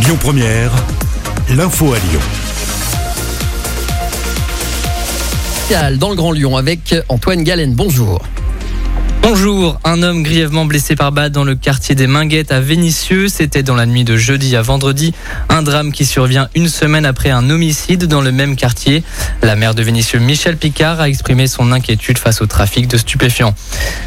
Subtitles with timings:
[0.00, 0.70] Lyon Première,
[1.50, 2.20] l'info à Lyon.
[5.98, 7.74] Dans le Grand Lyon avec Antoine Galen.
[7.74, 8.20] Bonjour.
[9.30, 13.28] Bonjour, un homme grièvement blessé par balle dans le quartier des Minguettes à Vénissieux.
[13.28, 15.12] C'était dans la nuit de jeudi à vendredi.
[15.50, 19.02] Un drame qui survient une semaine après un homicide dans le même quartier.
[19.42, 23.54] La maire de Vénissieux, Michel Picard, a exprimé son inquiétude face au trafic de stupéfiants.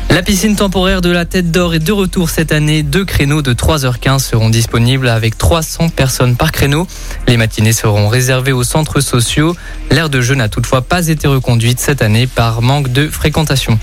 [0.09, 2.81] La piscine temporaire de la Tête d'Or est de retour cette année.
[2.81, 6.87] Deux créneaux de 3h15 seront disponibles avec 300 personnes par créneau.
[7.27, 9.55] Les matinées seront réservées aux centres sociaux.
[9.91, 13.77] L'aire de jeu n'a toutefois pas été reconduite cette année par manque de fréquentation.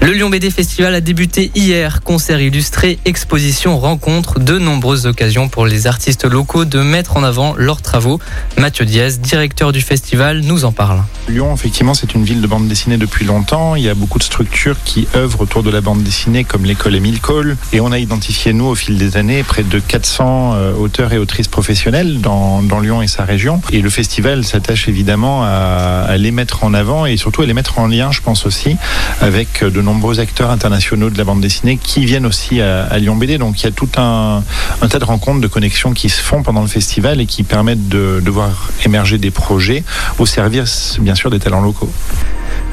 [0.00, 2.02] Le Lyon BD Festival a débuté hier.
[2.02, 7.54] Concert illustré, exposition, rencontre, de nombreuses occasions pour les artistes locaux de mettre en avant
[7.56, 8.20] leurs travaux.
[8.56, 11.02] Mathieu Diaz, directeur du festival, nous en parle.
[11.28, 13.74] Lyon, effectivement, c'est une ville de bande dessinée depuis longtemps.
[13.74, 16.94] Il y a beaucoup de structures qui œuvrent autour de la bande dessinée, comme l'école
[16.94, 17.56] Émile Cole.
[17.72, 21.18] Et on a identifié, nous, au fil des années, près de 400 euh, auteurs et
[21.18, 23.60] autrices professionnels dans, Lyon et sa région.
[23.72, 27.80] Et le festival s'attache évidemment à les mettre en avant et surtout à les mettre
[27.80, 28.76] en lien, je pense aussi,
[29.20, 33.38] avec de nombreux acteurs internationaux de la bande dessinée qui viennent aussi à, Lyon BD.
[33.38, 34.42] Donc il y a tout un,
[34.88, 38.30] tas de rencontres, de connexions qui se font pendant le festival et qui permettent de
[38.30, 39.84] voir émerger des projets
[40.18, 41.90] au service, bien sûr, des talents locaux.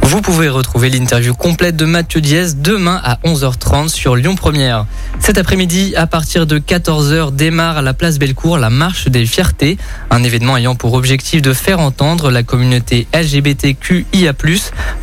[0.08, 4.86] Vous pouvez retrouver l'interview complète de Mathieu Diaz demain à 11h30 sur Lyon Première.
[5.20, 9.78] Cet après-midi, à partir de 14h, démarre à la place Bellecour la marche des fiertés,
[10.12, 14.34] un événement ayant pour objectif de faire entendre la communauté LGBTQIA+,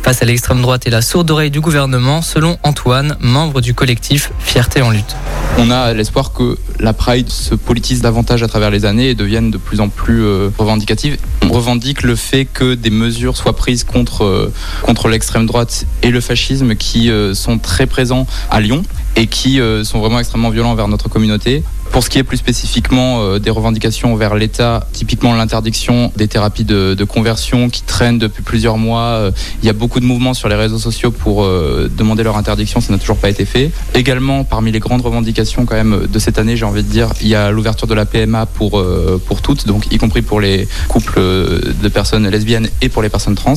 [0.01, 4.31] face à l'extrême droite et la sourde oreille du gouvernement, selon Antoine, membre du collectif
[4.39, 5.17] Fierté en lutte.
[5.57, 9.51] On a l'espoir que la Pride se politise davantage à travers les années et devienne
[9.51, 11.17] de plus en plus euh, revendicative.
[11.43, 14.51] On revendique le fait que des mesures soient prises contre, euh,
[14.93, 18.83] contre l'extrême droite et le fascisme qui euh, sont très présents à Lyon
[19.15, 21.63] et qui euh, sont vraiment extrêmement violents vers notre communauté.
[21.91, 26.63] Pour ce qui est plus spécifiquement euh, des revendications vers l'État, typiquement l'interdiction des thérapies
[26.63, 29.31] de, conversion qui traînent depuis plusieurs mois,
[29.61, 32.93] il y a beaucoup de mouvements sur les réseaux sociaux pour demander leur interdiction, ça
[32.93, 33.71] n'a toujours pas été fait.
[33.93, 37.27] Également, parmi les grandes revendications quand même de cette année, j'ai envie de dire, il
[37.27, 38.83] y a l'ouverture de la PMA pour,
[39.27, 43.35] pour toutes, donc y compris pour les couples de personnes lesbiennes et pour les personnes
[43.35, 43.55] trans.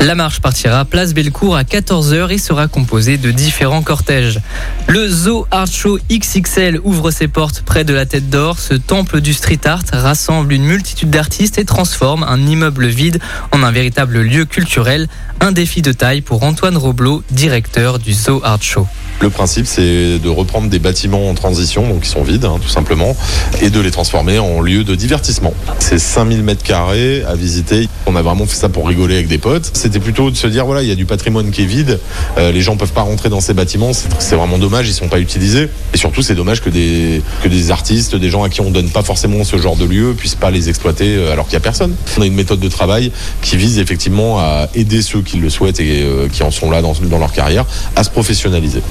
[0.00, 4.38] La marche partira place Bellecour à 14h et sera composée de différents cortèges.
[4.86, 8.60] Le Zoo Art Show XXL ouvre ses portes près de la Tête d'Or.
[8.60, 13.18] Ce temple du street art rassemble une multitude d'artistes et transforme un immeuble vide
[13.50, 15.08] en un véritable lieu culturel.
[15.40, 18.86] Un défi de taille pour Antoine Roblot, directeur du Zoo Art Show.
[19.20, 22.68] Le principe, c'est de reprendre des bâtiments en transition, donc qui sont vides, hein, tout
[22.68, 23.16] simplement,
[23.60, 25.54] et de les transformer en lieu de divertissement.
[25.80, 27.88] C'est 5000 mètres carrés à visiter.
[28.06, 29.70] On a vraiment fait ça pour rigoler avec des potes.
[29.88, 31.98] C'était plutôt de se dire, voilà, il y a du patrimoine qui est vide,
[32.36, 35.18] euh, les gens peuvent pas rentrer dans ces bâtiments, c'est vraiment dommage, ils sont pas
[35.18, 35.70] utilisés.
[35.94, 38.90] Et surtout, c'est dommage que des, que des artistes, des gens à qui on donne
[38.90, 41.60] pas forcément ce genre de lieu, puissent pas les exploiter euh, alors qu'il y a
[41.60, 41.94] personne.
[42.18, 45.80] On a une méthode de travail qui vise effectivement à aider ceux qui le souhaitent
[45.80, 47.64] et euh, qui en sont là dans, dans leur carrière
[47.96, 48.82] à se professionnaliser.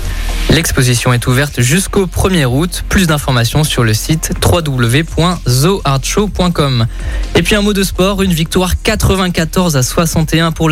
[0.50, 2.86] L'exposition est ouverte jusqu'au 1er août.
[2.90, 6.88] Plus d'informations sur le site www.zoartshow.com.
[7.36, 10.69] Et puis un mot de sport, une victoire 94 à 61 pour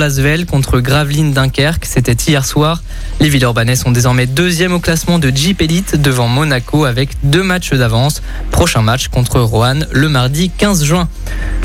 [0.48, 1.86] contre Gravelines Dunkerque.
[1.86, 2.82] C'était hier soir.
[3.20, 7.74] Les Villeurbanais sont désormais deuxième au classement de Jeep Elite devant Monaco avec deux matchs
[7.74, 8.22] d'avance.
[8.50, 11.10] Prochain match contre Roanne le mardi 15 juin.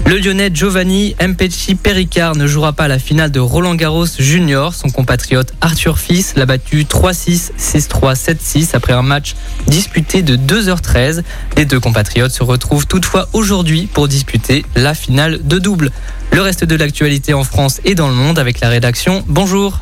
[0.07, 4.75] Le Lyonnais Giovanni Mpecci Pericard ne jouera pas la finale de Roland Garros Junior.
[4.75, 9.37] Son compatriote Arthur Fils l'a battu 3-6, 6-3, 7-6 après un match
[9.69, 11.23] disputé de 2h13.
[11.57, 15.93] Les deux compatriotes se retrouvent toutefois aujourd'hui pour disputer la finale de double.
[16.33, 19.25] Le reste de l'actualité en France et dans le monde avec la rédaction.
[19.27, 19.81] Bonjour.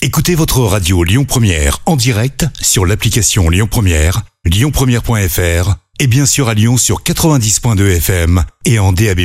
[0.00, 6.48] Écoutez votre radio Lyon Première en direct sur l'application Lyon Première, lyonpremière.fr et bien sûr
[6.48, 9.20] à Lyon sur 90.2 FM et en DAB+.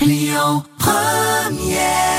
[0.00, 2.11] Lyon Première